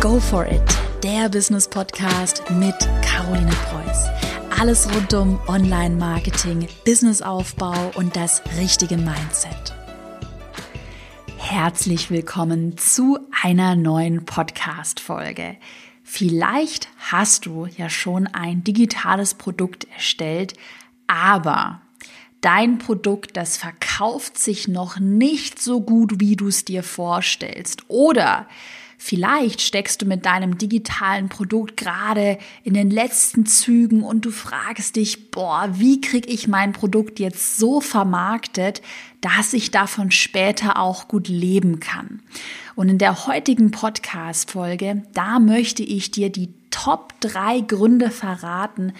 [0.00, 0.62] Go for it,
[1.02, 4.06] der Business Podcast mit Caroline Preuß.
[4.60, 9.74] Alles rund um Online-Marketing, Businessaufbau und das richtige Mindset.
[11.36, 15.56] Herzlich willkommen zu einer neuen Podcast-Folge.
[16.04, 20.54] Vielleicht hast du ja schon ein digitales Produkt erstellt,
[21.08, 21.80] aber
[22.40, 27.82] dein Produkt, das verkauft sich noch nicht so gut, wie du es dir vorstellst.
[27.88, 28.46] Oder
[28.98, 34.96] vielleicht steckst du mit deinem digitalen Produkt gerade in den letzten Zügen und du fragst
[34.96, 38.82] dich, boah, wie kriege ich mein Produkt jetzt so vermarktet,
[39.20, 42.20] dass ich davon später auch gut leben kann.
[42.74, 48.92] Und in der heutigen Podcast-Folge, da möchte ich dir die Top drei Gründe verraten,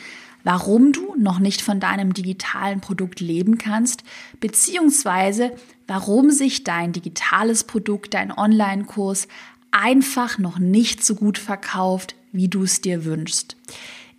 [0.42, 4.02] warum du noch nicht von deinem digitalen Produkt leben kannst,
[4.40, 5.52] beziehungsweise
[5.86, 9.28] warum sich dein digitales Produkt, dein Online-Kurs
[9.70, 13.56] einfach noch nicht so gut verkauft, wie du es dir wünschst.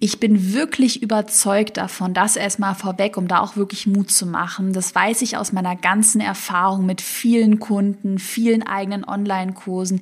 [0.01, 4.71] Ich bin wirklich überzeugt davon, das erstmal vorweg, um da auch wirklich Mut zu machen.
[4.71, 9.99] Das weiß ich aus meiner ganzen Erfahrung mit vielen Kunden, vielen eigenen Online-Kursen.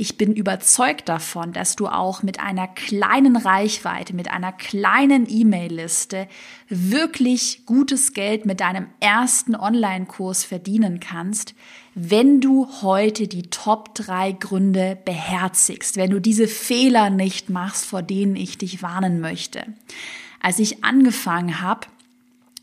[0.00, 6.28] Ich bin überzeugt davon, dass du auch mit einer kleinen Reichweite, mit einer kleinen E-Mail-Liste
[6.68, 11.56] wirklich gutes Geld mit deinem ersten Online-Kurs verdienen kannst,
[11.96, 18.02] wenn du heute die Top drei Gründe beherzigst, wenn du diese Fehler nicht machst, vor
[18.02, 19.64] denen ich dich warnen möchte.
[20.40, 21.88] Als ich angefangen habe,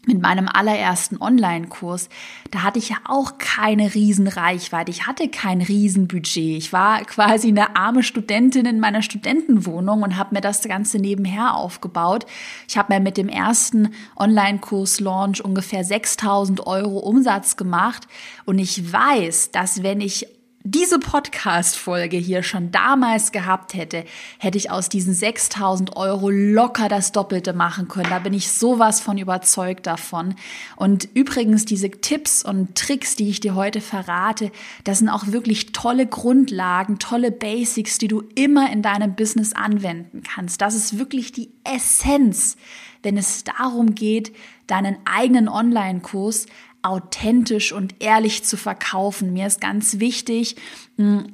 [0.05, 2.09] mit meinem allerersten Online-Kurs,
[2.51, 4.91] da hatte ich ja auch keine Riesenreichweite.
[4.91, 6.57] Ich hatte kein Riesenbudget.
[6.57, 11.55] Ich war quasi eine arme Studentin in meiner Studentenwohnung und habe mir das Ganze nebenher
[11.55, 12.25] aufgebaut.
[12.67, 18.07] Ich habe mir mit dem ersten Online-Kurs-Launch ungefähr 6000 Euro Umsatz gemacht.
[18.45, 20.27] Und ich weiß, dass wenn ich
[20.67, 24.03] diese Podcast-Folge hier schon damals gehabt hätte,
[24.39, 28.09] hätte ich aus diesen 6000 Euro locker das Doppelte machen können.
[28.09, 30.33] Da bin ich sowas von überzeugt davon.
[30.75, 34.51] Und übrigens, diese Tipps und Tricks, die ich dir heute verrate,
[34.83, 40.23] das sind auch wirklich tolle Grundlagen, tolle Basics, die du immer in deinem Business anwenden
[40.23, 40.61] kannst.
[40.61, 42.57] Das ist wirklich die Essenz,
[43.03, 46.47] wenn es darum geht, deinen eigenen Online-Kurs
[46.85, 49.33] authentisch und ehrlich zu verkaufen.
[49.33, 50.55] Mir ist ganz wichtig,
[50.97, 51.25] hm,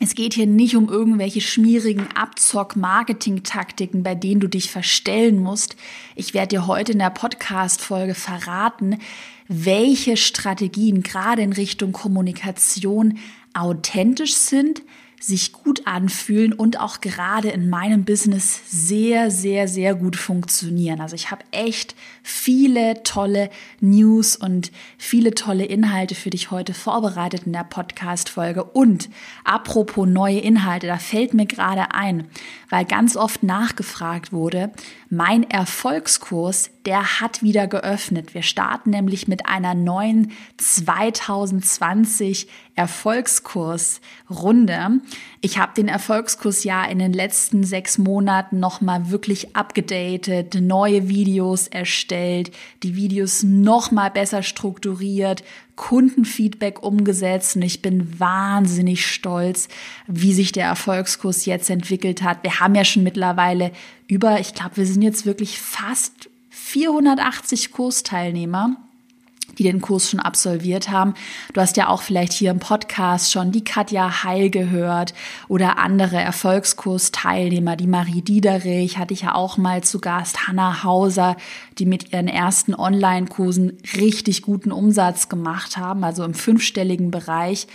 [0.00, 5.76] es geht hier nicht um irgendwelche schmierigen Abzock-Marketing-Taktiken, bei denen du dich verstellen musst.
[6.16, 8.98] Ich werde dir heute in der Podcast-Folge verraten,
[9.46, 13.18] welche Strategien gerade in Richtung Kommunikation
[13.54, 14.82] authentisch sind,
[15.20, 21.00] sich gut anfühlen und auch gerade in meinem Business sehr, sehr, sehr gut funktionieren.
[21.00, 23.50] Also ich habe echt viele tolle
[23.80, 28.64] News und viele tolle Inhalte für dich heute vorbereitet in der Podcast-Folge.
[28.64, 29.08] Und
[29.44, 32.28] apropos neue Inhalte, da fällt mir gerade ein,
[32.70, 34.70] weil ganz oft nachgefragt wurde,
[35.14, 38.32] mein Erfolgskurs, der hat wieder geöffnet.
[38.34, 45.00] Wir starten nämlich mit einer neuen 2020 Erfolgskursrunde.
[45.42, 51.68] Ich habe den Erfolgskurs ja in den letzten sechs Monaten nochmal wirklich abgedatet, neue Videos
[51.68, 55.42] erstellt, die Videos nochmal besser strukturiert,
[55.76, 59.68] Kundenfeedback umgesetzt und ich bin wahnsinnig stolz,
[60.06, 62.42] wie sich der Erfolgskurs jetzt entwickelt hat.
[62.42, 63.72] Wir haben ja schon mittlerweile
[64.06, 68.76] über, ich glaube, wir sind jetzt wirklich fast 480 Kursteilnehmer
[69.58, 71.14] die den Kurs schon absolviert haben.
[71.52, 75.14] Du hast ja auch vielleicht hier im Podcast schon die Katja Heil gehört
[75.48, 81.36] oder andere Erfolgskursteilnehmer, die Marie Diederich hatte ich ja auch mal zu Gast, Hanna Hauser,
[81.78, 87.66] die mit ihren ersten Online-Kursen richtig guten Umsatz gemacht haben, also im fünfstelligen Bereich.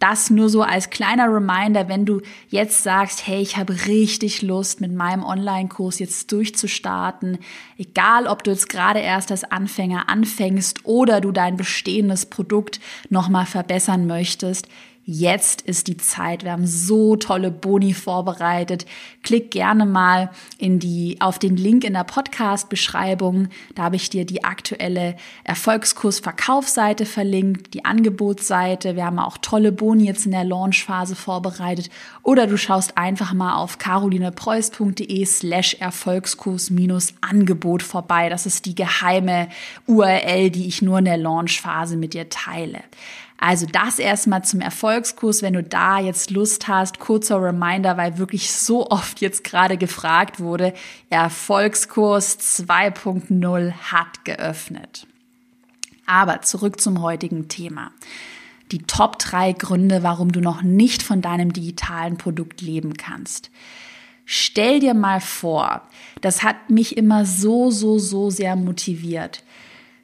[0.00, 4.80] Das nur so als kleiner Reminder, wenn du jetzt sagst, hey, ich habe richtig Lust,
[4.80, 7.38] mit meinem Online-Kurs jetzt durchzustarten.
[7.76, 13.44] Egal, ob du jetzt gerade erst als Anfänger anfängst oder du dein bestehendes Produkt nochmal
[13.44, 14.68] verbessern möchtest.
[15.12, 16.44] Jetzt ist die Zeit.
[16.44, 18.86] Wir haben so tolle Boni vorbereitet.
[19.24, 23.48] Klick gerne mal in die, auf den Link in der Podcast-Beschreibung.
[23.74, 28.94] Da habe ich dir die aktuelle Erfolgskurs-Verkaufsseite verlinkt, die Angebotsseite.
[28.94, 31.90] Wir haben auch tolle Boni jetzt in der Launchphase vorbereitet.
[32.22, 38.28] Oder du schaust einfach mal auf carolinepreuß.de slash Erfolgskurs-Angebot vorbei.
[38.28, 39.48] Das ist die geheime
[39.88, 42.84] URL, die ich nur in der Launchphase mit dir teile.
[43.42, 48.52] Also das erstmal zum Erfolgskurs, wenn du da jetzt Lust hast, kurzer Reminder, weil wirklich
[48.52, 50.74] so oft jetzt gerade gefragt wurde,
[51.08, 55.06] Erfolgskurs 2.0 hat geöffnet.
[56.04, 57.92] Aber zurück zum heutigen Thema.
[58.72, 63.50] die Top drei Gründe, warum du noch nicht von deinem digitalen Produkt leben kannst.
[64.26, 65.82] Stell dir mal vor,
[66.20, 69.42] das hat mich immer so, so, so sehr motiviert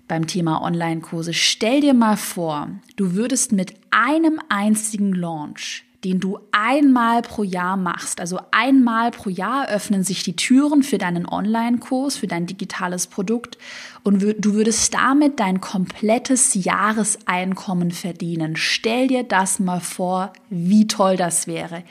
[0.09, 1.35] beim Thema Online-Kurse.
[1.35, 7.77] Stell dir mal vor, du würdest mit einem einzigen Launch den du einmal pro Jahr
[7.77, 8.21] machst.
[8.21, 13.59] Also einmal pro Jahr öffnen sich die Türen für deinen Online-Kurs, für dein digitales Produkt
[14.05, 18.55] und du würdest damit dein komplettes Jahreseinkommen verdienen.
[18.55, 21.83] Stell dir das mal vor, wie toll das wäre,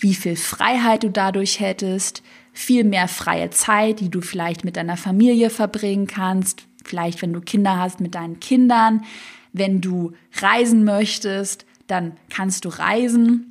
[0.00, 4.96] wie viel Freiheit du dadurch hättest, viel mehr freie Zeit, die du vielleicht mit deiner
[4.96, 9.04] Familie verbringen kannst, vielleicht wenn du Kinder hast mit deinen Kindern,
[9.52, 13.50] wenn du reisen möchtest, dann kannst du reisen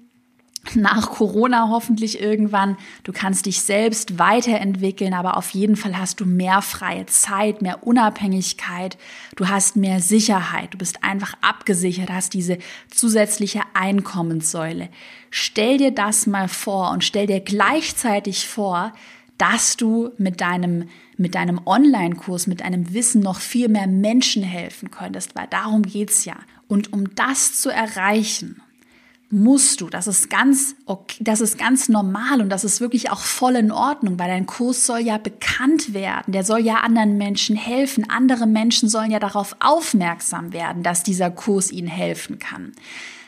[0.76, 2.78] nach Corona hoffentlich irgendwann.
[3.04, 7.86] Du kannst dich selbst weiterentwickeln, aber auf jeden Fall hast du mehr freie Zeit, mehr
[7.86, 8.98] Unabhängigkeit,
[9.36, 12.58] du hast mehr Sicherheit, du bist einfach abgesichert, hast diese
[12.90, 14.90] zusätzliche Einkommenssäule.
[15.32, 18.94] Stell dir das mal vor und stell dir gleichzeitig vor,
[19.38, 24.90] dass du mit deinem mit deinem Online-Kurs, mit deinem Wissen noch viel mehr Menschen helfen
[24.92, 26.36] könntest, weil darum geht's ja.
[26.68, 28.62] Und um das zu erreichen,
[29.32, 29.90] musst du.
[29.90, 33.72] Das ist ganz okay, das ist ganz normal und das ist wirklich auch voll in
[33.72, 36.32] Ordnung, weil dein Kurs soll ja bekannt werden.
[36.32, 38.10] Der soll ja anderen Menschen helfen.
[38.10, 42.72] Andere Menschen sollen ja darauf aufmerksam werden, dass dieser Kurs ihnen helfen kann.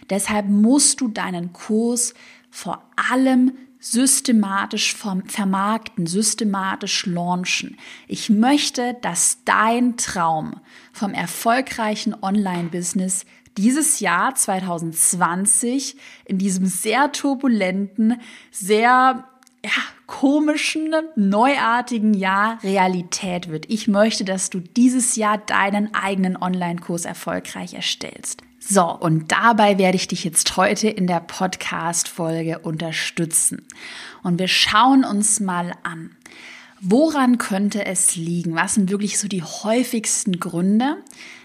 [0.10, 2.14] Deshalb musst du deinen Kurs
[2.50, 7.78] vor allem systematisch vermarkten, systematisch launchen.
[8.08, 10.62] Ich möchte, dass dein Traum
[10.94, 13.26] vom erfolgreichen Online-Business
[13.58, 19.26] dieses Jahr 2020 in diesem sehr turbulenten, sehr
[19.66, 19.72] ja,
[20.06, 23.70] komischen, neuartigen Jahr Realität wird.
[23.70, 28.44] Ich möchte, dass du dieses Jahr deinen eigenen Online-Kurs erfolgreich erstellst.
[28.64, 33.66] So, und dabei werde ich dich jetzt heute in der Podcast-Folge unterstützen.
[34.22, 36.16] Und wir schauen uns mal an.
[36.80, 38.56] Woran könnte es liegen?
[38.56, 40.98] Was sind wirklich so die häufigsten Gründe,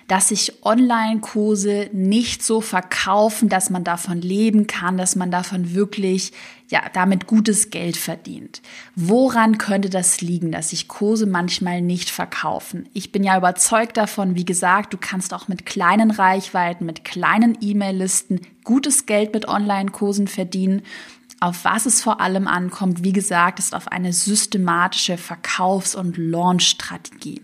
[0.08, 6.32] dass sich Online-Kurse nicht so verkaufen, dass man davon leben kann, dass man davon wirklich,
[6.68, 8.60] ja, damit gutes Geld verdient.
[8.96, 12.88] Woran könnte das liegen, dass sich Kurse manchmal nicht verkaufen?
[12.92, 17.56] Ich bin ja überzeugt davon, wie gesagt, du kannst auch mit kleinen Reichweiten, mit kleinen
[17.60, 20.82] E-Mail-Listen gutes Geld mit Online-Kursen verdienen.
[21.38, 27.42] Auf was es vor allem ankommt, wie gesagt, ist auf eine systematische Verkaufs- und Launch-Strategie.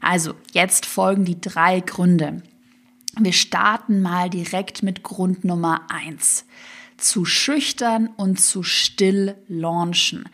[0.00, 2.42] Also, jetzt folgen die drei Gründe.
[3.18, 6.46] Wir starten mal direkt mit Grund Nummer eins:
[7.04, 10.24] Zu schüchtern und zu still launchen.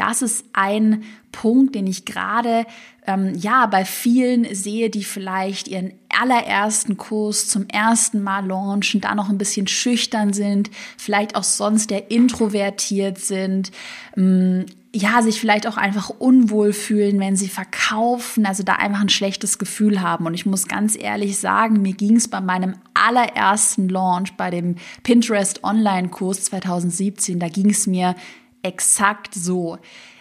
[0.00, 2.64] Das ist ein Punkt, den ich gerade
[3.06, 9.14] ähm, ja bei vielen sehe, die vielleicht ihren allerersten Kurs zum ersten Mal launchen, da
[9.14, 13.72] noch ein bisschen schüchtern sind, vielleicht auch sonst der introvertiert sind,
[14.16, 14.64] ähm,
[14.94, 19.58] ja, sich vielleicht auch einfach unwohl fühlen, wenn sie verkaufen, also da einfach ein schlechtes
[19.58, 20.24] Gefühl haben.
[20.24, 24.76] Und ich muss ganz ehrlich sagen, mir ging es bei meinem allerersten Launch, bei dem
[25.02, 28.16] Pinterest Online-Kurs 2017, da ging es mir
[28.62, 29.78] exakt so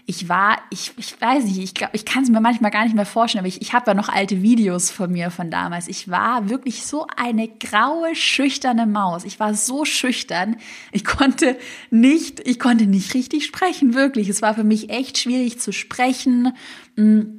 [0.09, 2.95] ich war, ich, ich weiß nicht, ich glaube, ich kann es mir manchmal gar nicht
[2.95, 5.87] mehr vorstellen, aber ich, ich habe ja noch alte Videos von mir von damals.
[5.87, 9.23] Ich war wirklich so eine graue, schüchterne Maus.
[9.23, 10.55] Ich war so schüchtern.
[10.91, 11.59] Ich konnte
[11.91, 14.29] nicht, ich konnte nicht richtig sprechen, wirklich.
[14.29, 16.55] Es war für mich echt schwierig zu sprechen.
[16.95, 17.38] Mm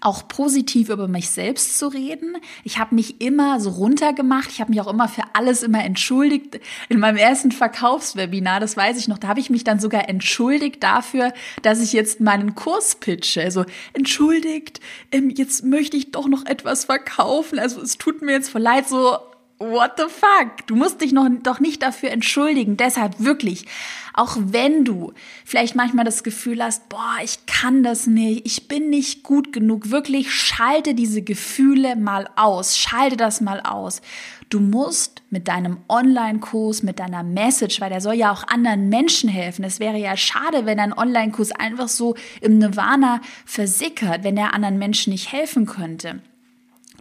[0.00, 2.36] auch positiv über mich selbst zu reden.
[2.64, 4.50] Ich habe mich immer so runtergemacht.
[4.50, 6.60] Ich habe mich auch immer für alles immer entschuldigt.
[6.88, 10.82] In meinem ersten Verkaufswebinar, das weiß ich noch, da habe ich mich dann sogar entschuldigt
[10.82, 13.42] dafür, dass ich jetzt meinen Kurs pitche.
[13.42, 14.80] Also entschuldigt,
[15.12, 17.58] ähm, jetzt möchte ich doch noch etwas verkaufen.
[17.58, 19.18] Also es tut mir jetzt voll leid, so
[19.58, 20.66] what the fuck?
[20.66, 22.76] Du musst dich noch, doch nicht dafür entschuldigen.
[22.76, 23.66] Deshalb wirklich,
[24.14, 25.12] auch wenn du
[25.44, 29.90] vielleicht manchmal das Gefühl hast, boah, ich kann das nicht, ich bin nicht gut genug,
[29.90, 34.00] wirklich schalte diese Gefühle mal aus, schalte das mal aus.
[34.48, 39.28] Du musst mit deinem Online-Kurs, mit deiner Message, weil der soll ja auch anderen Menschen
[39.28, 39.62] helfen.
[39.64, 44.78] Es wäre ja schade, wenn ein Online-Kurs einfach so im Nirvana versickert, wenn er anderen
[44.78, 46.22] Menschen nicht helfen könnte.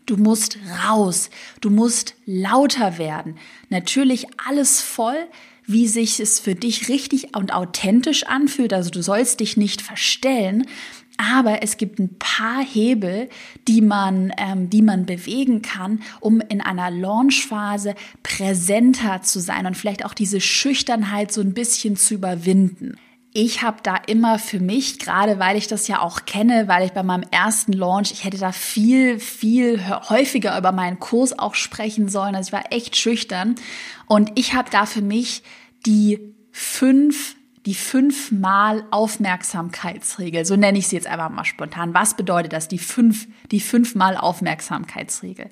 [0.07, 1.29] Du musst raus.
[1.61, 3.35] Du musst lauter werden.
[3.69, 5.27] Natürlich alles voll,
[5.65, 8.73] wie sich es für dich richtig und authentisch anfühlt.
[8.73, 10.65] Also du sollst dich nicht verstellen.
[11.17, 13.27] Aber es gibt ein paar Hebel,
[13.67, 19.75] die man, ähm, die man bewegen kann, um in einer Launchphase präsenter zu sein und
[19.75, 22.97] vielleicht auch diese Schüchternheit so ein bisschen zu überwinden.
[23.37, 26.93] Ich habe da immer für mich, gerade weil ich das ja auch kenne, weil ich
[26.93, 29.79] bei meinem ersten Launch, ich hätte da viel, viel
[30.09, 32.33] häufiger über meinen Kurs auch sprechen sollen.
[32.33, 33.53] Also ich war echt schüchtern.
[34.07, 35.43] Und ich habe da für mich
[35.85, 37.35] die fünf
[37.67, 40.45] die fünfmal Aufmerksamkeitsregel.
[40.45, 41.93] So nenne ich sie jetzt einfach mal spontan.
[41.93, 42.69] Was bedeutet das?
[42.69, 45.51] Die fünf, die fünfmal Aufmerksamkeitsregel.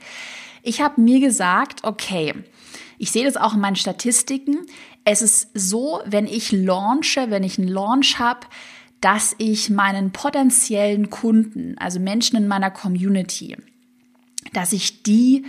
[0.63, 2.33] Ich habe mir gesagt, okay,
[2.97, 4.65] ich sehe das auch in meinen Statistiken.
[5.05, 8.47] Es ist so, wenn ich launche, wenn ich einen Launch habe,
[9.01, 13.55] dass ich meinen potenziellen Kunden, also Menschen in meiner Community,
[14.51, 15.45] dass ich die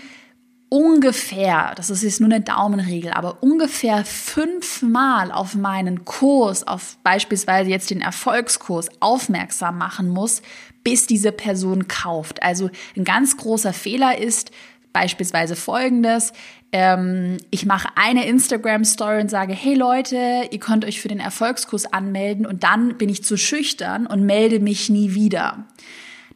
[0.68, 7.70] ungefähr, das ist jetzt nur eine Daumenregel, aber ungefähr fünfmal auf meinen Kurs, auf beispielsweise
[7.70, 10.42] jetzt den Erfolgskurs aufmerksam machen muss,
[10.82, 12.42] bis diese Person kauft.
[12.42, 14.50] Also ein ganz großer Fehler ist
[14.96, 16.32] beispielsweise folgendes.
[16.72, 21.92] Ähm, ich mache eine Instagram-Story und sage, hey Leute, ihr könnt euch für den Erfolgskurs
[21.92, 25.66] anmelden und dann bin ich zu schüchtern und melde mich nie wieder.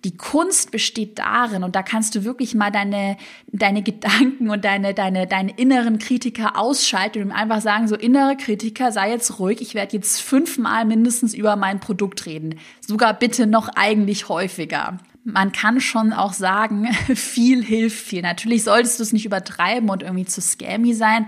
[0.05, 4.93] Die Kunst besteht darin, und da kannst du wirklich mal deine, deine Gedanken und deine,
[4.93, 9.75] deine, deine inneren Kritiker ausschalten und einfach sagen, so innere Kritiker, sei jetzt ruhig, ich
[9.75, 12.59] werde jetzt fünfmal mindestens über mein Produkt reden.
[12.87, 14.99] Sogar bitte noch eigentlich häufiger.
[15.33, 18.23] Man kann schon auch sagen, viel hilft viel.
[18.23, 21.27] Natürlich solltest du es nicht übertreiben und irgendwie zu scammy sein,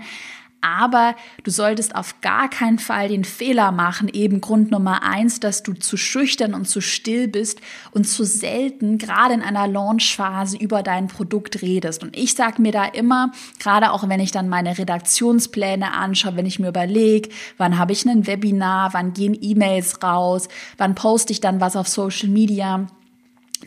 [0.63, 5.61] aber du solltest auf gar keinen Fall den Fehler machen, eben Grund Nummer eins, dass
[5.61, 7.59] du zu schüchtern und zu still bist
[7.91, 12.01] und zu selten, gerade in einer Launchphase, über dein Produkt redest.
[12.01, 16.45] Und ich sage mir da immer, gerade auch wenn ich dann meine Redaktionspläne anschaue, wenn
[16.45, 21.41] ich mir überlege, wann habe ich ein Webinar, wann gehen E-Mails raus, wann poste ich
[21.41, 22.87] dann was auf Social Media,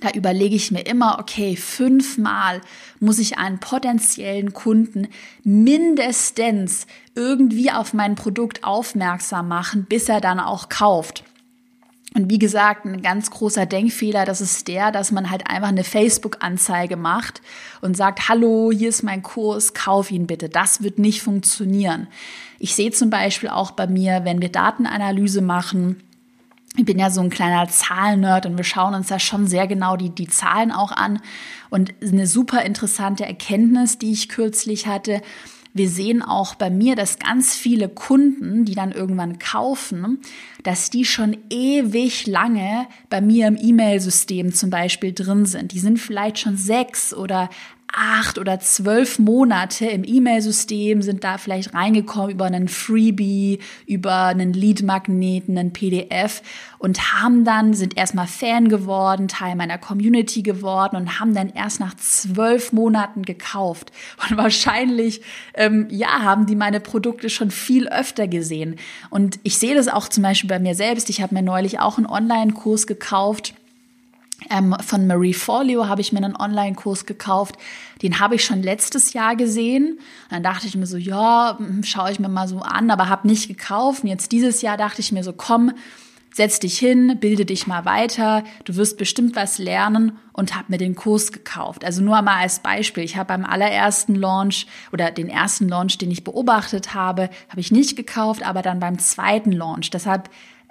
[0.00, 2.60] da überlege ich mir immer, okay, fünfmal
[3.00, 5.08] muss ich einen potenziellen Kunden
[5.44, 11.24] mindestens irgendwie auf mein Produkt aufmerksam machen, bis er dann auch kauft.
[12.16, 15.84] Und wie gesagt, ein ganz großer Denkfehler, das ist der, dass man halt einfach eine
[15.84, 17.42] Facebook-Anzeige macht
[17.82, 20.48] und sagt, hallo, hier ist mein Kurs, kauf ihn bitte.
[20.48, 22.06] Das wird nicht funktionieren.
[22.58, 26.02] Ich sehe zum Beispiel auch bei mir, wenn wir Datenanalyse machen,
[26.76, 29.96] ich bin ja so ein kleiner Zahlennerd und wir schauen uns da schon sehr genau
[29.96, 31.20] die, die Zahlen auch an.
[31.70, 35.22] Und eine super interessante Erkenntnis, die ich kürzlich hatte,
[35.76, 40.20] wir sehen auch bei mir, dass ganz viele Kunden, die dann irgendwann kaufen,
[40.62, 45.72] dass die schon ewig lange bei mir im E-Mail-System zum Beispiel drin sind.
[45.72, 47.50] Die sind vielleicht schon sechs oder
[47.96, 54.52] acht oder zwölf Monate im E-Mail-System, sind da vielleicht reingekommen über einen Freebie, über einen
[54.52, 56.42] Lead-Magneten, einen PDF
[56.78, 61.80] und haben dann, sind erstmal Fan geworden, Teil meiner Community geworden und haben dann erst
[61.80, 63.92] nach zwölf Monaten gekauft.
[64.28, 65.22] Und wahrscheinlich,
[65.54, 68.76] ähm, ja, haben die meine Produkte schon viel öfter gesehen.
[69.08, 71.08] Und ich sehe das auch zum Beispiel bei mir selbst.
[71.08, 73.54] Ich habe mir neulich auch einen Online-Kurs gekauft
[74.50, 77.56] ähm, von Marie Forleo habe ich mir einen Online-Kurs gekauft.
[78.02, 79.98] Den habe ich schon letztes Jahr gesehen.
[80.30, 83.26] Dann dachte ich mir so, ja, hm, schaue ich mir mal so an, aber habe
[83.26, 84.04] nicht gekauft.
[84.04, 85.72] Und jetzt dieses Jahr dachte ich mir so, komm,
[86.36, 88.44] setz dich hin, bilde dich mal weiter.
[88.66, 91.82] Du wirst bestimmt was lernen und habe mir den Kurs gekauft.
[91.82, 93.04] Also nur mal als Beispiel.
[93.04, 97.72] Ich habe beim allerersten Launch oder den ersten Launch, den ich beobachtet habe, habe ich
[97.72, 99.88] nicht gekauft, aber dann beim zweiten Launch.
[99.88, 100.28] Deshalb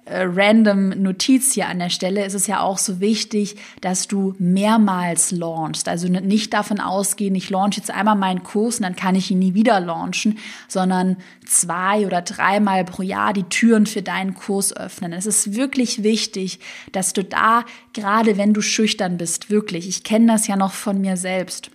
[0.08, 5.32] random Notiz hier an der Stelle ist es ja auch so wichtig, dass du mehrmals
[5.32, 5.90] launchst.
[5.90, 9.40] Also nicht davon ausgehen, ich launch jetzt einmal meinen Kurs und dann kann ich ihn
[9.40, 15.12] nie wieder launchen, sondern zwei oder dreimal pro Jahr die Türen für deinen Kurs öffnen.
[15.12, 16.60] Es ist wirklich wichtig,
[16.92, 21.02] dass du da, gerade wenn du schüchtern bist, wirklich, ich kenne das ja noch von
[21.02, 21.72] mir selbst,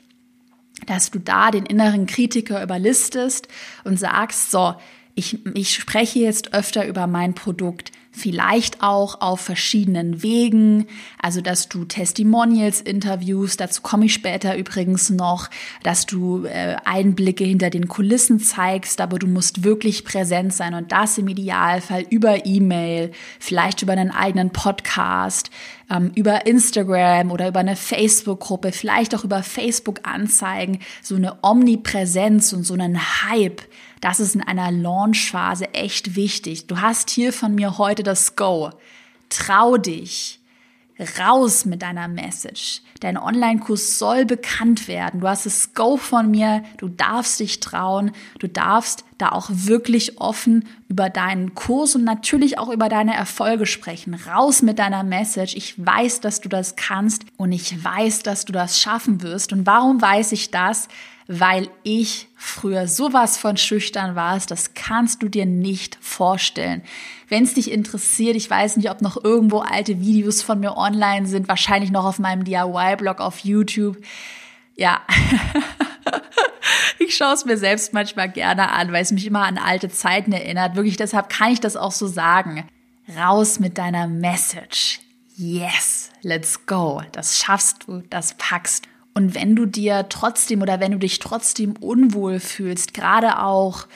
[0.87, 3.49] dass du da den inneren Kritiker überlistest
[3.83, 4.77] und sagst, so,
[5.17, 10.87] ich, ich spreche jetzt öfter über mein Produkt vielleicht auch auf verschiedenen Wegen,
[11.23, 15.49] also dass du Testimonials interviewst, dazu komme ich später übrigens noch,
[15.83, 20.91] dass du äh, Einblicke hinter den Kulissen zeigst, aber du musst wirklich präsent sein und
[20.91, 25.51] das im Idealfall über E-Mail, vielleicht über einen eigenen Podcast,
[25.89, 32.65] ähm, über Instagram oder über eine Facebook-Gruppe, vielleicht auch über Facebook-Anzeigen, so eine Omnipräsenz und
[32.65, 33.63] so einen Hype
[34.01, 36.67] das ist in einer Launchphase echt wichtig.
[36.67, 38.71] Du hast hier von mir heute das Go.
[39.29, 40.41] Trau dich.
[41.19, 42.83] Raus mit deiner Message.
[43.01, 45.21] Dein Online-Kurs soll bekannt werden.
[45.21, 46.63] Du hast das Go von mir.
[46.77, 48.13] Du darfst dich trauen.
[48.39, 53.65] Du darfst da auch wirklich offen über deinen Kurs und natürlich auch über deine Erfolge
[53.65, 54.15] sprechen.
[54.15, 55.55] Raus mit deiner Message.
[55.57, 59.55] Ich weiß, dass du das kannst und ich weiß, dass du das schaffen wirst.
[59.55, 60.89] Und warum weiß ich das?
[61.33, 66.83] Weil ich früher sowas von schüchtern war, das kannst du dir nicht vorstellen.
[67.29, 71.27] Wenn es dich interessiert, ich weiß nicht, ob noch irgendwo alte Videos von mir online
[71.27, 73.99] sind, wahrscheinlich noch auf meinem DIY-Blog auf YouTube.
[74.75, 75.03] Ja.
[76.99, 80.33] ich schaue es mir selbst manchmal gerne an, weil es mich immer an alte Zeiten
[80.33, 80.75] erinnert.
[80.75, 82.67] Wirklich, deshalb kann ich das auch so sagen.
[83.17, 84.99] Raus mit deiner Message.
[85.37, 87.03] Yes, let's go.
[87.13, 88.90] Das schaffst du, das packst.
[89.15, 93.87] Und wenn du dir trotzdem oder wenn du dich trotzdem unwohl fühlst, gerade auch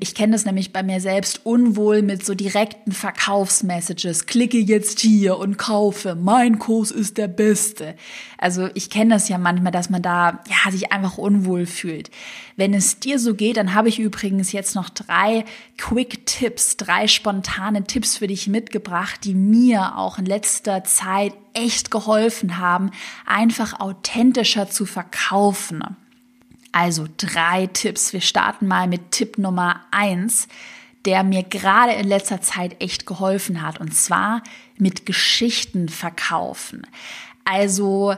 [0.00, 4.26] ich kenne das nämlich bei mir selbst unwohl mit so direkten Verkaufsmessages.
[4.26, 6.16] Klicke jetzt hier und kaufe.
[6.16, 7.94] Mein Kurs ist der beste.
[8.38, 12.10] Also ich kenne das ja manchmal, dass man da ja sich einfach unwohl fühlt.
[12.56, 15.44] Wenn es dir so geht, dann habe ich übrigens jetzt noch drei
[15.78, 21.92] Quick Tipps, drei spontane Tipps für dich mitgebracht, die mir auch in letzter Zeit echt
[21.92, 22.90] geholfen haben,
[23.26, 25.84] einfach authentischer zu verkaufen.
[26.72, 28.12] Also drei Tipps.
[28.12, 30.48] Wir starten mal mit Tipp Nummer eins,
[31.04, 33.78] der mir gerade in letzter Zeit echt geholfen hat.
[33.78, 34.42] Und zwar
[34.78, 36.86] mit Geschichten verkaufen.
[37.44, 38.14] Also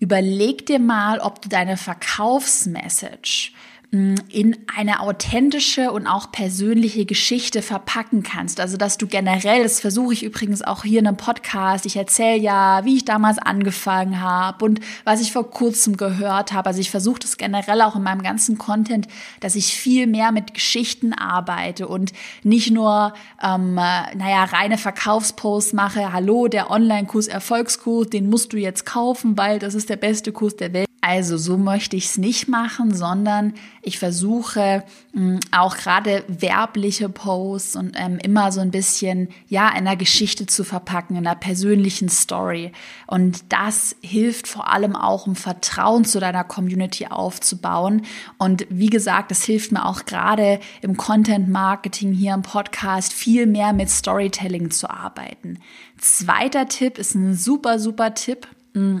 [0.00, 3.52] überleg dir mal, ob du deine Verkaufsmessage
[3.92, 8.60] in eine authentische und auch persönliche Geschichte verpacken kannst.
[8.60, 12.38] Also, dass du generell, das versuche ich übrigens auch hier in einem Podcast, ich erzähle
[12.38, 16.68] ja, wie ich damals angefangen habe und was ich vor kurzem gehört habe.
[16.68, 19.06] Also ich versuche das generell auch in meinem ganzen Content,
[19.40, 22.12] dass ich viel mehr mit Geschichten arbeite und
[22.42, 26.12] nicht nur, ähm, naja, reine Verkaufsposts mache.
[26.12, 30.56] Hallo, der Online-Kurs Erfolgskurs, den musst du jetzt kaufen, weil das ist der beste Kurs
[30.56, 30.86] der Welt.
[31.08, 34.82] Also so möchte ich es nicht machen, sondern ich versuche
[35.12, 39.94] mh, mm, auch gerade werbliche Posts und ähm, immer so ein bisschen ja in einer
[39.94, 42.72] Geschichte zu verpacken, in einer persönlichen Story.
[43.06, 48.02] Und das hilft vor allem auch, um Vertrauen zu deiner Community aufzubauen.
[48.36, 53.46] Und wie gesagt, das hilft mir auch gerade im Content Marketing hier im Podcast viel
[53.46, 55.60] mehr mit Storytelling zu arbeiten.
[55.98, 58.98] Zweiter Tipp ist ein super super Tipp mm,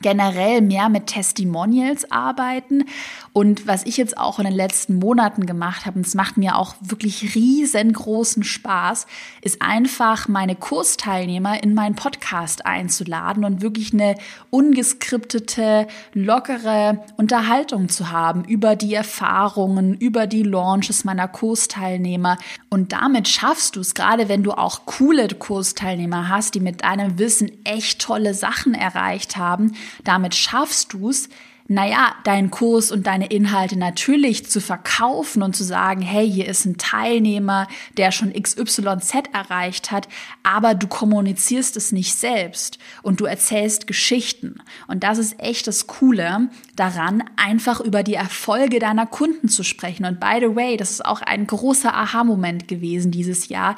[0.00, 2.84] generell mehr mit Testimonials arbeiten.
[3.32, 6.56] Und was ich jetzt auch in den letzten Monaten gemacht habe, und es macht mir
[6.56, 9.06] auch wirklich riesengroßen Spaß,
[9.42, 14.16] ist einfach meine Kursteilnehmer in meinen Podcast einzuladen und wirklich eine
[14.50, 22.38] ungeskriptete, lockere Unterhaltung zu haben über die Erfahrungen, über die Launches meiner Kursteilnehmer.
[22.70, 27.18] Und damit schaffst du es, gerade wenn du auch coole Kursteilnehmer hast, die mit deinem
[27.18, 29.72] Wissen echt tolle Sachen erreicht haben,
[30.04, 31.28] damit schaffst du es,
[31.70, 36.64] naja, deinen Kurs und deine Inhalte natürlich zu verkaufen und zu sagen, hey, hier ist
[36.64, 40.08] ein Teilnehmer, der schon XYZ erreicht hat,
[40.42, 44.62] aber du kommunizierst es nicht selbst und du erzählst Geschichten.
[44.86, 50.06] Und das ist echt das Coole daran, einfach über die Erfolge deiner Kunden zu sprechen.
[50.06, 53.76] Und by the way, das ist auch ein großer Aha-Moment gewesen dieses Jahr.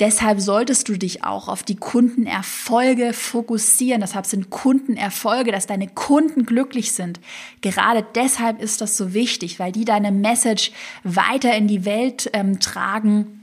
[0.00, 4.00] Deshalb solltest du dich auch auf die Kundenerfolge fokussieren.
[4.00, 7.20] Deshalb sind Kundenerfolge, dass deine Kunden glücklich sind.
[7.60, 10.72] Gerade deshalb ist das so wichtig, weil die deine Message
[11.04, 13.40] weiter in die Welt ähm, tragen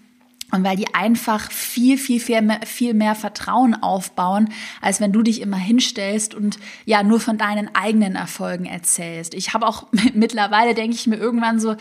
[0.51, 4.49] und weil die einfach viel, viel, viel mehr, viel mehr Vertrauen aufbauen,
[4.81, 9.33] als wenn du dich immer hinstellst und ja nur von deinen eigenen Erfolgen erzählst.
[9.33, 11.75] Ich habe auch mittlerweile, denke ich mir irgendwann so,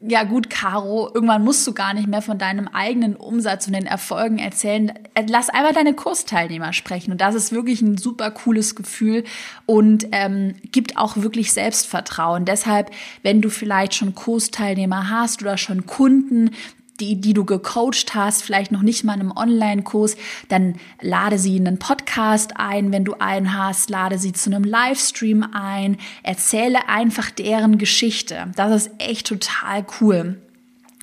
[0.00, 3.86] ja gut, Caro, irgendwann musst du gar nicht mehr von deinem eigenen Umsatz und den
[3.86, 4.92] Erfolgen erzählen.
[5.28, 7.12] Lass einfach deine Kursteilnehmer sprechen.
[7.12, 9.24] Und das ist wirklich ein super cooles Gefühl
[9.64, 12.44] und ähm, gibt auch wirklich Selbstvertrauen.
[12.44, 12.90] Deshalb,
[13.22, 16.50] wenn du vielleicht schon Kursteilnehmer hast oder schon Kunden,
[16.96, 20.16] die, die du gecoacht hast, vielleicht noch nicht mal in einem Online-Kurs,
[20.48, 24.64] dann lade sie in einen Podcast ein, wenn du einen hast, lade sie zu einem
[24.64, 28.48] Livestream ein, erzähle einfach deren Geschichte.
[28.56, 30.38] Das ist echt total cool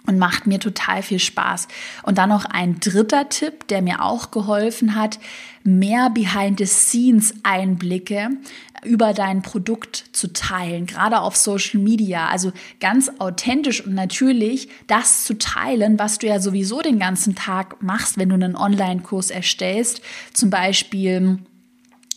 [0.05, 1.69] und macht mir total viel Spaß.
[2.03, 5.19] Und dann noch ein dritter Tipp, der mir auch geholfen hat,
[5.63, 8.29] mehr Behind-the-Scenes-Einblicke
[8.83, 12.27] über dein Produkt zu teilen, gerade auf Social Media.
[12.27, 17.81] Also ganz authentisch und natürlich das zu teilen, was du ja sowieso den ganzen Tag
[17.81, 20.01] machst, wenn du einen Online-Kurs erstellst.
[20.33, 21.39] Zum Beispiel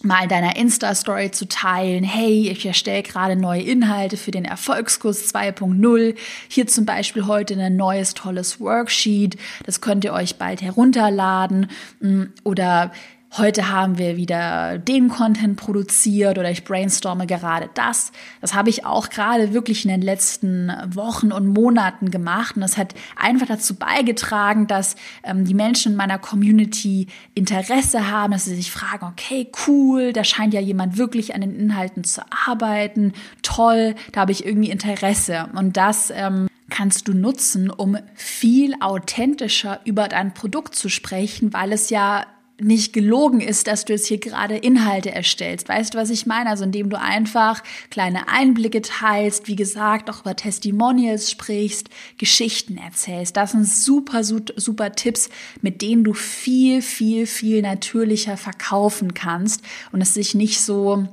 [0.06, 5.34] mal in deiner Insta-Story zu teilen, hey, ich erstelle gerade neue Inhalte für den Erfolgskurs
[5.34, 6.14] 2.0.
[6.48, 9.36] Hier zum Beispiel heute ein neues tolles Worksheet.
[9.64, 11.70] Das könnt ihr euch bald herunterladen.
[12.00, 12.92] Mm, oder
[13.32, 18.12] heute haben wir wieder den Content produziert oder ich brainstorme gerade das.
[18.40, 22.56] Das habe ich auch gerade wirklich in den letzten Wochen und Monaten gemacht.
[22.56, 28.32] Und das hat einfach dazu beigetragen, dass ähm, die Menschen in meiner Community Interesse haben,
[28.32, 32.22] dass sie sich fragen, okay, cool, da scheint ja jemand wirklich an den Inhalten zu
[32.46, 33.12] arbeiten,
[33.42, 35.48] toll, da habe ich irgendwie Interesse.
[35.54, 41.72] Und das ähm, kannst du nutzen, um viel authentischer über dein Produkt zu sprechen, weil
[41.72, 42.24] es ja
[42.58, 45.68] nicht gelogen ist, dass du jetzt hier gerade Inhalte erstellst.
[45.68, 46.48] Weißt du, was ich meine?
[46.48, 53.36] Also indem du einfach kleine Einblicke teilst, wie gesagt, auch über Testimonials sprichst, Geschichten erzählst.
[53.36, 55.28] Das sind super, super Tipps,
[55.60, 61.06] mit denen du viel, viel, viel natürlicher verkaufen kannst und es sich nicht so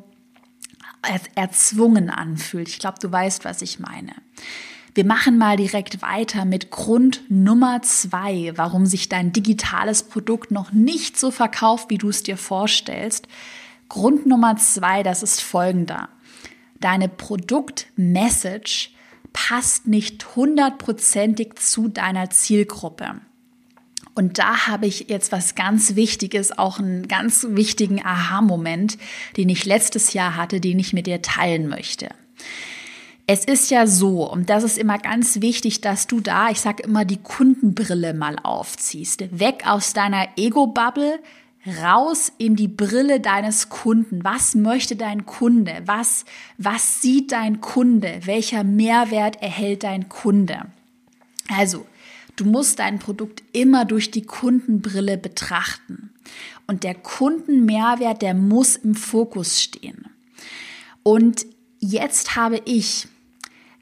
[1.36, 2.70] erzwungen anfühlt.
[2.70, 4.14] Ich glaube, du weißt, was ich meine.
[4.96, 10.72] Wir machen mal direkt weiter mit Grund Nummer zwei, warum sich dein digitales Produkt noch
[10.72, 13.28] nicht so verkauft, wie du es dir vorstellst.
[13.90, 16.10] Grund Nummer zwei, das ist folgender.
[16.80, 18.90] Deine Produktmessage
[19.32, 23.16] passt nicht hundertprozentig zu deiner Zielgruppe.
[24.14, 29.00] Und da habe ich jetzt was ganz Wichtiges, auch einen ganz wichtigen Aha-Moment,
[29.38, 32.10] den ich letztes Jahr hatte, den ich mit dir teilen möchte.
[33.26, 36.84] Es ist ja so, und das ist immer ganz wichtig, dass du da, ich sage
[36.84, 39.40] immer, die Kundenbrille mal aufziehst.
[39.40, 41.20] Weg aus deiner Ego-Bubble,
[41.82, 44.26] raus in die Brille deines Kunden.
[44.26, 45.82] Was möchte dein Kunde?
[45.86, 46.26] Was,
[46.58, 48.20] was sieht dein Kunde?
[48.26, 50.66] Welcher Mehrwert erhält dein Kunde?
[51.48, 51.86] Also,
[52.36, 56.12] du musst dein Produkt immer durch die Kundenbrille betrachten.
[56.68, 60.10] Und der Kundenmehrwert, der muss im Fokus stehen.
[61.04, 61.46] Und
[61.80, 63.08] jetzt habe ich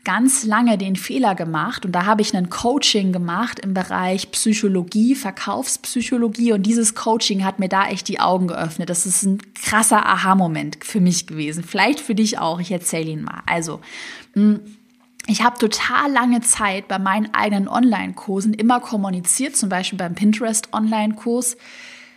[0.03, 5.13] ganz lange den Fehler gemacht und da habe ich ein Coaching gemacht im Bereich Psychologie,
[5.15, 8.89] Verkaufspsychologie und dieses Coaching hat mir da echt die Augen geöffnet.
[8.89, 11.63] Das ist ein krasser Aha-Moment für mich gewesen.
[11.63, 12.59] Vielleicht für dich auch.
[12.59, 13.43] Ich erzähle ihn mal.
[13.45, 13.79] Also,
[14.33, 14.61] hm,
[15.27, 21.57] ich habe total lange Zeit bei meinen eigenen Online-Kursen immer kommuniziert, zum Beispiel beim Pinterest-Online-Kurs.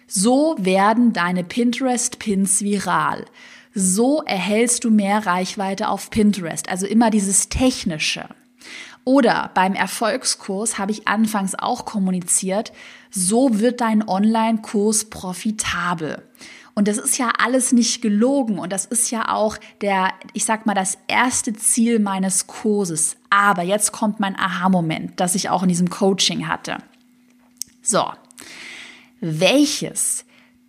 [0.06, 3.26] So werden deine Pinterest-Pins viral.
[3.74, 6.68] So erhältst du mehr Reichweite auf Pinterest.
[6.68, 8.28] Also immer dieses Technische.
[9.04, 12.72] Oder beim Erfolgskurs habe ich anfangs auch kommuniziert,
[13.10, 16.22] so wird dein Online-Kurs profitabel.
[16.74, 20.66] Und das ist ja alles nicht gelogen und das ist ja auch der, ich sag
[20.66, 23.16] mal, das erste Ziel meines Kurses.
[23.30, 26.78] Aber jetzt kommt mein Aha-Moment, das ich auch in diesem Coaching hatte.
[27.82, 28.04] So.
[29.20, 30.24] Welches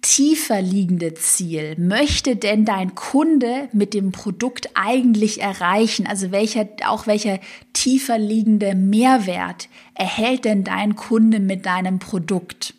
[0.06, 6.06] tiefer liegende Ziel möchte denn dein Kunde mit dem Produkt eigentlich erreichen?
[6.06, 7.40] Also welcher, auch welcher
[7.74, 12.76] tiefer liegende Mehrwert erhält denn dein Kunde mit deinem Produkt?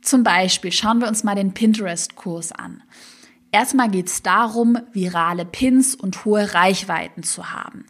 [0.00, 2.84] Zum Beispiel schauen wir uns mal den Pinterest-Kurs an.
[3.50, 7.84] Erstmal geht es darum, virale Pins und hohe Reichweiten zu haben.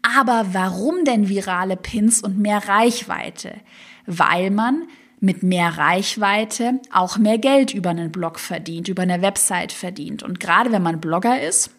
[0.00, 3.60] Aber warum denn virale Pins und mehr Reichweite?
[4.06, 4.88] Weil man
[5.20, 10.22] mit mehr Reichweite auch mehr Geld über einen Blog verdient, über eine Website verdient.
[10.22, 11.70] Und gerade wenn man Blogger ist,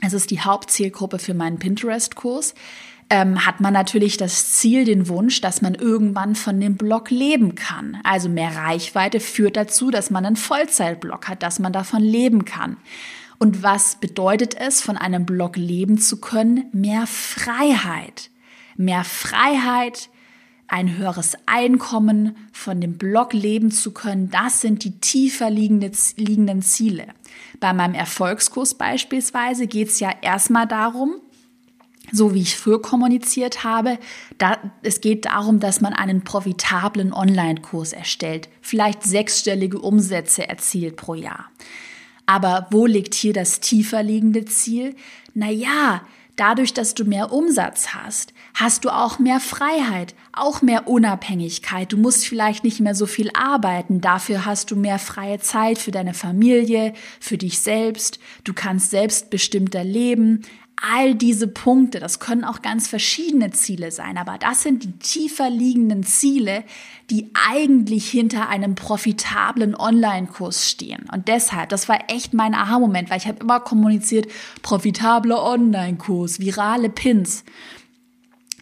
[0.00, 2.54] es ist die Hauptzielgruppe für meinen Pinterest-Kurs,
[3.10, 7.54] ähm, hat man natürlich das Ziel, den Wunsch, dass man irgendwann von dem Blog leben
[7.54, 7.98] kann.
[8.04, 12.78] Also mehr Reichweite führt dazu, dass man einen Vollzeitblog hat, dass man davon leben kann.
[13.38, 16.66] Und was bedeutet es, von einem Blog leben zu können?
[16.72, 18.30] Mehr Freiheit.
[18.76, 20.08] Mehr Freiheit,
[20.72, 27.08] ein höheres Einkommen, von dem Blog leben zu können, das sind die tiefer liegenden Ziele.
[27.60, 31.16] Bei meinem Erfolgskurs beispielsweise geht es ja erstmal darum,
[32.10, 33.98] so wie ich früher kommuniziert habe,
[34.38, 41.14] da, es geht darum, dass man einen profitablen Online-Kurs erstellt, vielleicht sechsstellige Umsätze erzielt pro
[41.14, 41.50] Jahr.
[42.24, 44.96] Aber wo liegt hier das tiefer liegende Ziel?
[45.34, 46.02] Naja,
[46.36, 51.92] Dadurch, dass du mehr Umsatz hast, hast du auch mehr Freiheit, auch mehr Unabhängigkeit.
[51.92, 54.00] Du musst vielleicht nicht mehr so viel arbeiten.
[54.00, 58.18] Dafür hast du mehr freie Zeit für deine Familie, für dich selbst.
[58.44, 60.42] Du kannst selbstbestimmter leben.
[60.84, 65.48] All diese Punkte, das können auch ganz verschiedene Ziele sein, aber das sind die tiefer
[65.48, 66.64] liegenden Ziele,
[67.08, 71.08] die eigentlich hinter einem profitablen Online-Kurs stehen.
[71.12, 74.26] Und deshalb, das war echt mein Aha-Moment, weil ich habe immer kommuniziert,
[74.62, 77.44] profitabler Online-Kurs, virale Pins.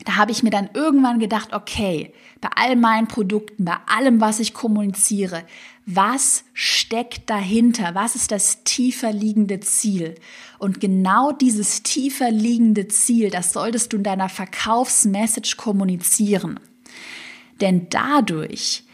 [0.04, 4.40] Da habe ich mir dann irgendwann gedacht, okay, bei all meinen Produkten, bei allem, was
[4.40, 5.44] ich kommuniziere,
[5.86, 7.94] was steckt dahinter?
[7.94, 10.14] Was ist das tiefer liegende Ziel?
[10.58, 16.60] Und genau dieses tiefer liegende Ziel, das solltest du in deiner Verkaufsmessage kommunizieren.
[17.60, 18.84] Denn dadurch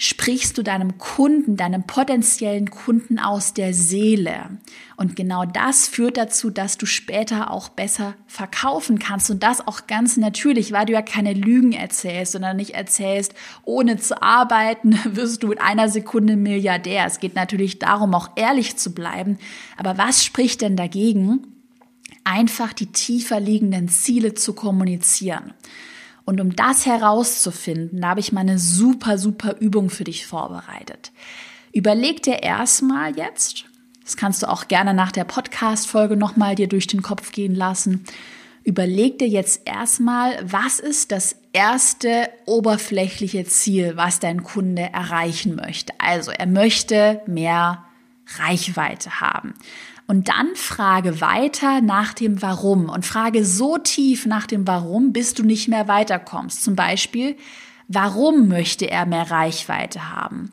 [0.00, 4.58] sprichst du deinem Kunden, deinem potenziellen Kunden aus der Seele.
[4.96, 9.28] Und genau das führt dazu, dass du später auch besser verkaufen kannst.
[9.28, 13.34] Und das auch ganz natürlich, weil du ja keine Lügen erzählst, sondern nicht erzählst,
[13.64, 17.04] ohne zu arbeiten wirst du in einer Sekunde Milliardär.
[17.04, 19.36] Es geht natürlich darum, auch ehrlich zu bleiben.
[19.76, 21.40] Aber was spricht denn dagegen,
[22.22, 25.54] einfach die tiefer liegenden Ziele zu kommunizieren?
[26.28, 31.10] Und um das herauszufinden, habe ich mal eine super, super Übung für dich vorbereitet.
[31.72, 33.64] Überleg dir erstmal jetzt,
[34.04, 38.04] das kannst du auch gerne nach der Podcast-Folge nochmal dir durch den Kopf gehen lassen.
[38.62, 45.94] Überleg dir jetzt erstmal, was ist das erste oberflächliche Ziel, was dein Kunde erreichen möchte.
[45.96, 47.86] Also er möchte mehr
[48.36, 49.54] Reichweite haben.
[50.08, 55.34] Und dann frage weiter nach dem Warum und frage so tief nach dem Warum, bis
[55.34, 56.64] du nicht mehr weiterkommst.
[56.64, 57.36] Zum Beispiel,
[57.88, 60.50] warum möchte er mehr Reichweite haben?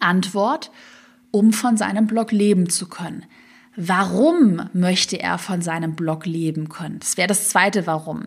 [0.00, 0.72] Antwort,
[1.30, 3.24] um von seinem Blog leben zu können.
[3.76, 6.98] Warum möchte er von seinem Blog leben können?
[6.98, 8.24] Das wäre das zweite Warum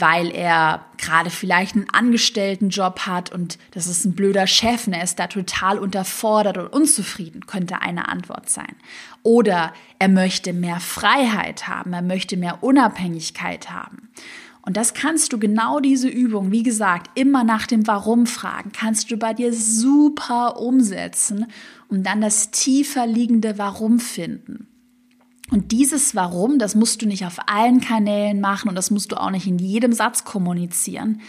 [0.00, 5.04] weil er gerade vielleicht einen Angestelltenjob hat und das ist ein blöder Chef und er
[5.04, 8.74] ist da total unterfordert und unzufrieden, könnte eine Antwort sein.
[9.22, 14.10] Oder er möchte mehr Freiheit haben, er möchte mehr Unabhängigkeit haben.
[14.66, 19.10] Und das kannst du genau diese Übung, wie gesagt, immer nach dem Warum fragen, kannst
[19.10, 21.46] du bei dir super umsetzen
[21.88, 24.68] und dann das tiefer liegende Warum finden.
[25.54, 29.20] Und dieses Warum, das musst du nicht auf allen Kanälen machen und das musst du
[29.20, 31.20] auch nicht in jedem Satz kommunizieren.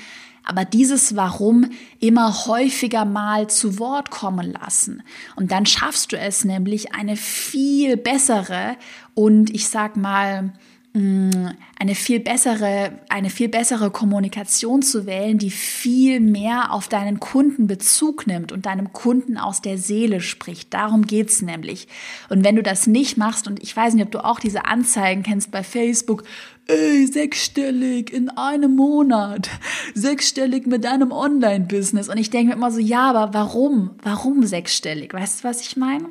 [0.43, 5.03] Aber dieses Warum immer häufiger mal zu Wort kommen lassen.
[5.35, 8.77] Und dann schaffst du es nämlich eine viel bessere
[9.13, 10.53] und ich sag mal,
[10.95, 17.67] eine viel bessere, eine viel bessere Kommunikation zu wählen, die viel mehr auf deinen Kunden
[17.67, 20.73] Bezug nimmt und deinem Kunden aus der Seele spricht.
[20.73, 21.89] Darum geht's nämlich.
[22.29, 25.23] Und wenn du das nicht machst, und ich weiß nicht, ob du auch diese Anzeigen
[25.23, 26.23] kennst bei Facebook,
[26.67, 29.49] ey, sechsstellig in einem Monat,
[29.95, 32.07] sechsstellig mit deinem Online-Business.
[32.07, 33.91] Und ich denke mir immer so, ja, aber warum?
[34.01, 35.13] Warum sechsstellig?
[35.13, 36.05] Weißt du, was ich meine?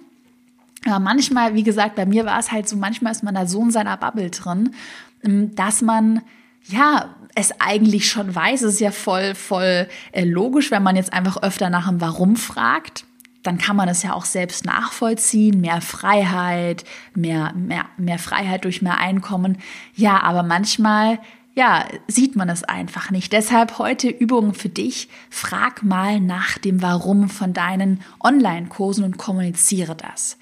[0.87, 3.63] Ja, manchmal, wie gesagt, bei mir war es halt so, manchmal ist man da so
[3.63, 4.75] in seiner Bubble drin,
[5.23, 6.21] ähm, dass man,
[6.65, 8.63] ja, es eigentlich schon weiß.
[8.63, 12.37] Es ist ja voll, voll äh, logisch, wenn man jetzt einfach öfter nach dem Warum
[12.37, 13.05] fragt.
[13.43, 15.61] Dann kann man es ja auch selbst nachvollziehen.
[15.61, 19.59] Mehr Freiheit, mehr, mehr, mehr Freiheit durch mehr Einkommen.
[19.95, 21.19] Ja, aber manchmal
[21.55, 23.33] ja, sieht man es einfach nicht.
[23.33, 25.09] Deshalb heute Übungen für dich.
[25.31, 30.37] Frag mal nach dem Warum von deinen Online-Kursen und kommuniziere das.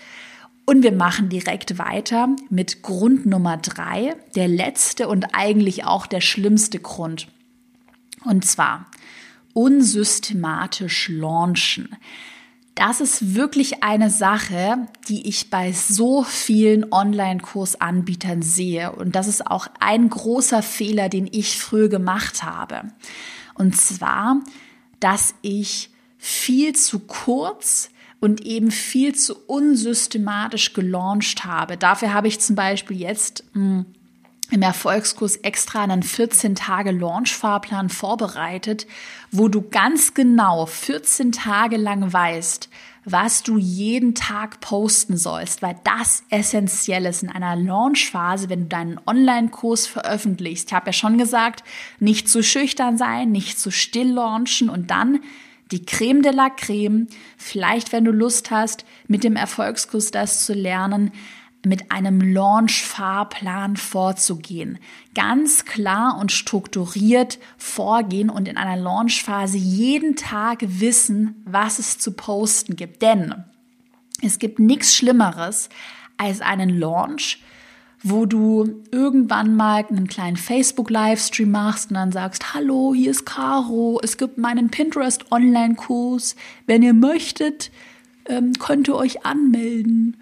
[0.64, 6.20] Und wir machen direkt weiter mit Grund Nummer drei, der letzte und eigentlich auch der
[6.20, 7.28] schlimmste Grund.
[8.24, 8.86] Und zwar
[9.54, 11.96] unsystematisch launchen.
[12.74, 18.92] Das ist wirklich eine Sache, die ich bei so vielen Online-Kursanbietern sehe.
[18.92, 22.84] Und das ist auch ein großer Fehler, den ich früher gemacht habe.
[23.54, 24.40] Und zwar,
[25.00, 27.90] dass ich viel zu kurz
[28.22, 31.76] und eben viel zu unsystematisch gelauncht habe.
[31.76, 33.86] Dafür habe ich zum Beispiel jetzt mh, hm,
[34.52, 38.86] im Erfolgskurs extra einen 14 Tage Launch-Fahrplan vorbereitet,
[39.32, 42.68] wo du ganz genau 14 Tage lang weißt,
[43.04, 48.66] was du jeden Tag posten sollst, weil das essentiell ist in einer Launchphase, wenn du
[48.68, 50.68] deinen Online-Kurs veröffentlichst.
[50.68, 51.64] Ich habe ja schon gesagt,
[51.98, 55.18] nicht zu schüchtern sein, nicht zu still launchen und dann
[55.72, 60.52] die Creme de la Creme, vielleicht wenn du Lust hast, mit dem Erfolgskurs das zu
[60.52, 61.10] lernen,
[61.64, 64.78] mit einem Launch-Fahrplan vorzugehen.
[65.14, 72.12] Ganz klar und strukturiert vorgehen und in einer Launch-Phase jeden Tag wissen, was es zu
[72.12, 73.02] posten gibt.
[73.02, 73.44] Denn
[74.22, 75.68] es gibt nichts Schlimmeres
[76.16, 77.42] als einen Launch,
[78.02, 84.00] wo du irgendwann mal einen kleinen Facebook-Livestream machst und dann sagst, hallo, hier ist Caro,
[84.02, 86.36] es gibt meinen Pinterest-Online-Kurs.
[86.66, 87.70] Wenn ihr möchtet,
[88.26, 90.16] ähm, könnt ihr euch anmelden.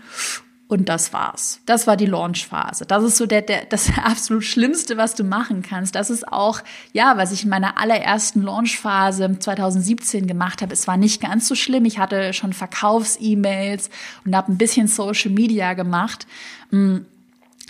[0.69, 1.61] Und das war's.
[1.67, 2.85] Das war die Launch-Phase.
[2.87, 5.97] Das ist so der, der, das absolut Schlimmste, was du machen kannst.
[5.97, 6.61] Das ist auch,
[6.93, 10.73] ja, was ich in meiner allerersten Launch-Phase 2017 gemacht habe.
[10.73, 11.87] Es war nicht ganz so schlimm.
[11.87, 13.91] Ich hatte schon Verkaufs-E-Mails
[14.25, 16.29] und habe ein bisschen Social Media gemacht.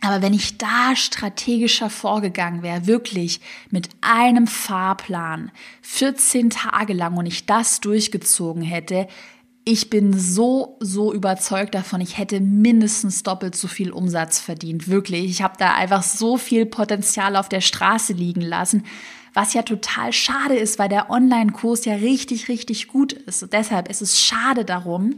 [0.03, 5.51] Aber wenn ich da strategischer vorgegangen wäre, wirklich mit einem Fahrplan,
[5.83, 9.09] 14 Tage lang und ich das durchgezogen hätte,
[9.65, 14.89] ich bin so, so überzeugt davon, ich hätte mindestens doppelt so viel Umsatz verdient.
[14.89, 15.27] Wirklich.
[15.27, 18.85] Ich habe da einfach so viel Potenzial auf der Straße liegen lassen,
[19.33, 23.45] Was ja total schade ist, weil der Online-Kurs ja richtig, richtig gut ist.
[23.45, 25.15] Und deshalb ist es schade darum,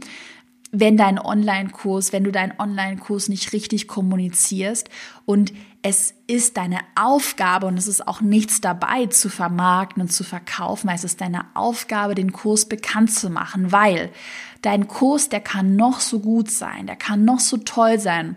[0.75, 4.89] wenn dein Online-Kurs, wenn du deinen Online-Kurs nicht richtig kommunizierst
[5.25, 10.23] und es ist deine Aufgabe und es ist auch nichts dabei zu vermarkten und zu
[10.23, 14.09] verkaufen, es ist deine Aufgabe, den Kurs bekannt zu machen, weil
[14.63, 18.35] dein Kurs, der kann noch so gut sein, der kann noch so toll sein.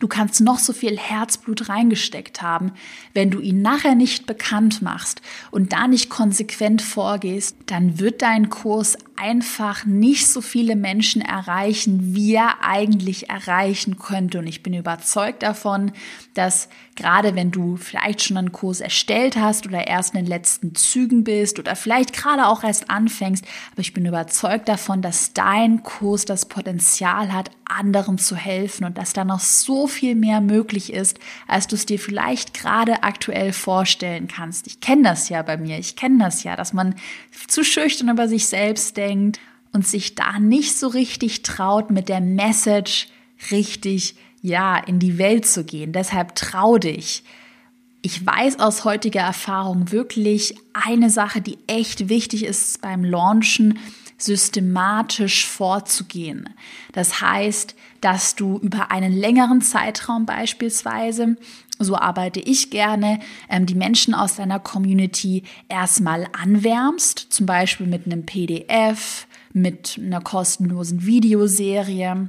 [0.00, 2.72] Du kannst noch so viel Herzblut reingesteckt haben.
[3.12, 8.48] Wenn du ihn nachher nicht bekannt machst und da nicht konsequent vorgehst, dann wird dein
[8.48, 14.38] Kurs einfach nicht so viele Menschen erreichen, wie er eigentlich erreichen könnte.
[14.38, 15.92] Und ich bin überzeugt davon,
[16.34, 20.74] dass gerade wenn du vielleicht schon einen Kurs erstellt hast oder erst in den letzten
[20.74, 25.82] Zügen bist oder vielleicht gerade auch erst anfängst, aber ich bin überzeugt davon, dass dein
[25.82, 30.92] Kurs das Potenzial hat, anderen zu helfen und dass da noch so viel mehr möglich
[30.92, 34.66] ist, als du es dir vielleicht gerade aktuell vorstellen kannst.
[34.66, 36.94] Ich kenne das ja bei mir, ich kenne das ja, dass man
[37.46, 39.11] zu schüchtern über sich selbst denkt
[39.72, 43.08] und sich da nicht so richtig traut, mit der Message
[43.50, 45.92] richtig, ja, in die Welt zu gehen.
[45.92, 47.24] Deshalb trau dich.
[48.02, 53.78] Ich weiß aus heutiger Erfahrung wirklich eine Sache, die echt wichtig ist beim Launchen,
[54.18, 56.48] systematisch vorzugehen.
[56.92, 61.36] Das heißt, dass du über einen längeren Zeitraum beispielsweise,
[61.82, 63.18] so arbeite ich gerne,
[63.48, 70.20] ähm, die Menschen aus deiner Community erstmal anwärmst, zum Beispiel mit einem PDF, mit einer
[70.20, 72.28] kostenlosen Videoserie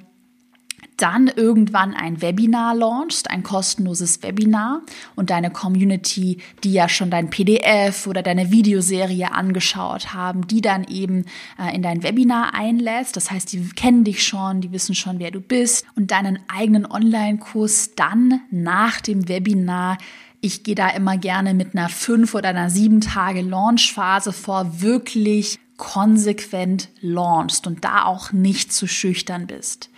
[0.97, 4.81] dann irgendwann ein Webinar launchst, ein kostenloses Webinar
[5.15, 10.83] und deine Community, die ja schon dein PDF oder deine Videoserie angeschaut haben, die dann
[10.85, 11.25] eben
[11.59, 13.15] äh, in dein Webinar einlässt.
[13.15, 16.85] Das heißt, die kennen dich schon, die wissen schon, wer du bist und deinen eigenen
[16.85, 19.97] Online-Kurs dann nach dem Webinar
[20.45, 25.57] ich gehe da immer gerne mit einer fünf oder einer sieben Tage Launchphase vor, wirklich
[25.77, 29.89] konsequent launchst und da auch nicht zu schüchtern bist.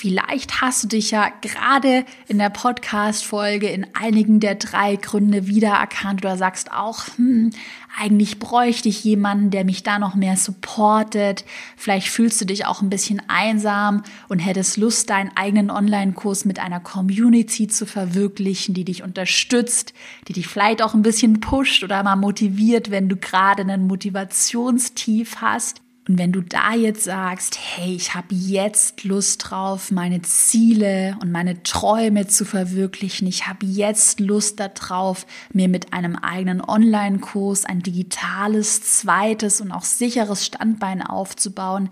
[0.00, 6.24] Vielleicht hast du dich ja gerade in der Podcast-Folge in einigen der drei Gründe wiedererkannt
[6.24, 7.50] oder sagst auch, hm,
[7.98, 11.44] eigentlich bräuchte ich jemanden, der mich da noch mehr supportet.
[11.76, 16.60] Vielleicht fühlst du dich auch ein bisschen einsam und hättest Lust, deinen eigenen Online-Kurs mit
[16.60, 19.92] einer Community zu verwirklichen, die dich unterstützt,
[20.28, 25.42] die dich vielleicht auch ein bisschen pusht oder mal motiviert, wenn du gerade einen Motivationstief
[25.42, 25.82] hast.
[26.10, 31.30] Und wenn du da jetzt sagst, hey, ich habe jetzt Lust drauf, meine Ziele und
[31.30, 37.84] meine Träume zu verwirklichen, ich habe jetzt Lust darauf, mir mit einem eigenen Online-Kurs ein
[37.84, 41.90] digitales, zweites und auch sicheres Standbein aufzubauen,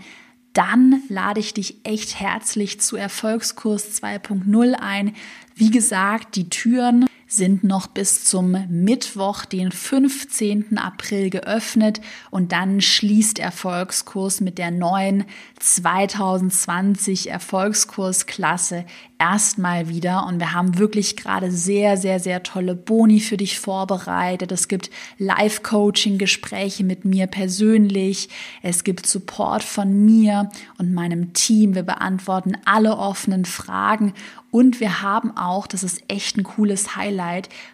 [0.52, 5.14] dann lade ich dich echt herzlich zu Erfolgskurs 2.0 ein.
[5.54, 7.07] Wie gesagt, die Türen
[7.38, 10.76] sind noch bis zum Mittwoch, den 15.
[10.76, 15.24] April geöffnet und dann schließt Erfolgskurs mit der neuen
[15.60, 18.84] 2020 Erfolgskursklasse
[19.18, 24.52] erstmal wieder und wir haben wirklich gerade sehr, sehr, sehr tolle Boni für dich vorbereitet.
[24.52, 28.28] Es gibt Live-Coaching-Gespräche mit mir persönlich.
[28.62, 31.74] Es gibt Support von mir und meinem Team.
[31.74, 34.14] Wir beantworten alle offenen Fragen
[34.50, 37.27] und wir haben auch, das ist echt ein cooles Highlight,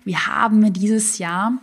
[0.05, 1.59] wir haben dieses Jahr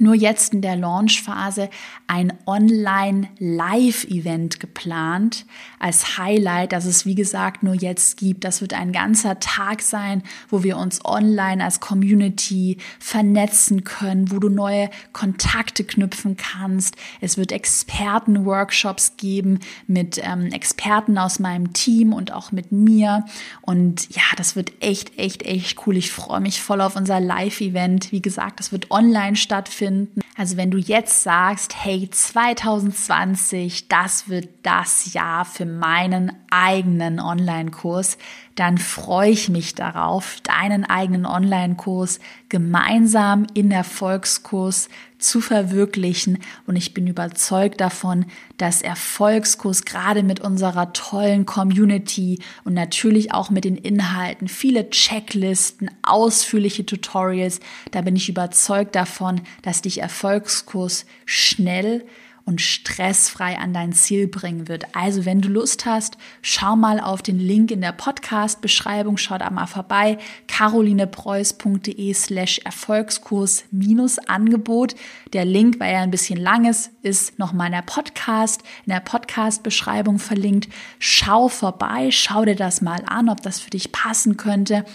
[0.00, 1.68] nur jetzt in der Launchphase
[2.06, 5.44] ein Online-Live-Event geplant
[5.78, 8.44] als Highlight, das es wie gesagt nur jetzt gibt.
[8.44, 14.38] Das wird ein ganzer Tag sein, wo wir uns online als Community vernetzen können, wo
[14.38, 16.96] du neue Kontakte knüpfen kannst.
[17.20, 23.24] Es wird Experten-Workshops geben mit ähm, Experten aus meinem Team und auch mit mir.
[23.60, 25.96] Und ja, das wird echt, echt, echt cool.
[25.96, 28.12] Ich freue mich voll auf unser Live-Event.
[28.12, 30.20] Wie gesagt, das wird online stattfinden finden.
[30.36, 38.18] Also wenn du jetzt sagst, hey, 2020, das wird das Jahr für meinen eigenen Online-Kurs,
[38.58, 42.18] dann freue ich mich darauf, deinen eigenen Online-Kurs
[42.48, 46.40] gemeinsam in Erfolgskurs zu verwirklichen.
[46.66, 53.50] Und ich bin überzeugt davon, dass Erfolgskurs gerade mit unserer tollen Community und natürlich auch
[53.50, 57.60] mit den Inhalten, viele Checklisten, ausführliche Tutorials,
[57.92, 62.04] da bin ich überzeugt davon, dass dich Erfolgskurs schnell
[62.48, 64.96] und stressfrei an dein Ziel bringen wird.
[64.96, 69.50] Also wenn du Lust hast, schau mal auf den Link in der Podcast-Beschreibung, schau da
[69.50, 74.94] mal vorbei, carolinepreuß.de slash Erfolgskurs minus Angebot.
[75.34, 79.00] Der Link, weil er ein bisschen lang ist, ist nochmal in der Podcast, in der
[79.00, 80.72] Podcast-Beschreibung verlinkt.
[80.98, 84.86] Schau vorbei, schau dir das mal an, ob das für dich passen könnte.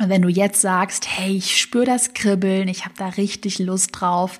[0.00, 3.90] Und wenn du jetzt sagst, hey, ich spüre das Kribbeln, ich habe da richtig Lust
[3.92, 4.38] drauf,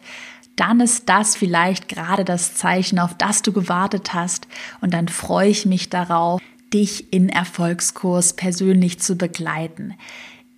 [0.59, 4.49] dann ist das vielleicht gerade das Zeichen, auf das du gewartet hast.
[4.81, 6.41] Und dann freue ich mich darauf,
[6.73, 9.95] dich in Erfolgskurs persönlich zu begleiten.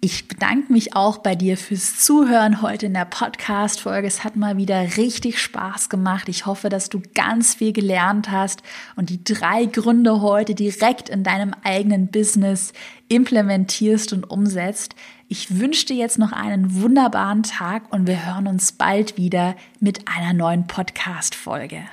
[0.03, 4.09] Ich bedanke mich auch bei dir fürs Zuhören heute in der Podcast-Folge.
[4.09, 6.30] Es hat mal wieder richtig Spaß gemacht.
[6.30, 8.62] Ich hoffe, dass du ganz viel gelernt hast
[8.96, 12.72] und die drei Gründe heute direkt in deinem eigenen Business
[13.09, 14.94] implementierst und umsetzt.
[15.32, 20.08] Ich wünsche dir jetzt noch einen wunderbaren Tag und wir hören uns bald wieder mit
[20.08, 21.84] einer neuen Podcast-Folge.